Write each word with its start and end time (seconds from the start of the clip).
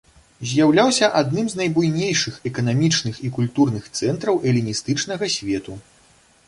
З'яўляўся 0.51 1.09
адным 1.19 1.45
з 1.53 1.59
найбуйнейшых 1.59 2.39
эканамічных 2.51 3.21
і 3.29 3.33
культурных 3.37 3.83
цэнтраў 4.01 4.35
эліністычнага 4.55 5.25
свету. 5.37 5.81